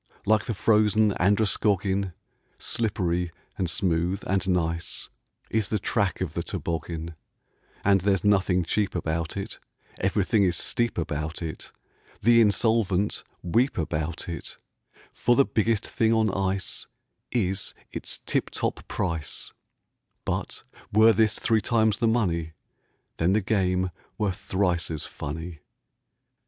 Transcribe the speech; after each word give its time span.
Like 0.25 0.45
the 0.45 0.55
frozen 0.55 1.13
Androscoggin, 1.19 2.13
Slippery, 2.57 3.31
and 3.55 3.69
smooth, 3.69 4.23
and 4.25 4.49
nice, 4.49 5.09
Is 5.51 5.69
the 5.69 5.77
track 5.77 6.21
of 6.21 6.33
the 6.33 6.41
toboggan; 6.41 7.13
And 7.83 8.01
there's 8.01 8.23
nothing 8.23 8.63
cheap 8.63 8.95
about 8.95 9.37
it, 9.37 9.59
Everything 9.99 10.43
is 10.43 10.57
steep 10.57 10.97
about 10.97 11.43
it, 11.43 11.71
The 12.21 12.41
insolvent 12.41 13.23
weep 13.43 13.77
about 13.77 14.27
it, 14.27 14.57
For 15.13 15.35
the 15.35 15.45
biggest 15.45 15.85
thing 15.85 16.11
on 16.13 16.31
ice 16.31 16.87
Is 17.31 17.75
its 17.91 18.21
tip 18.25 18.49
top 18.49 18.87
price; 18.87 19.53
But 20.25 20.63
were 20.91 21.13
this 21.13 21.37
three 21.37 21.61
times 21.61 21.99
the 21.99 22.07
money, 22.07 22.53
Then 23.17 23.33
the 23.33 23.39
game 23.41 23.91
were 24.17 24.31
thrice 24.31 24.89
as 24.89 25.05
funny. 25.05 25.59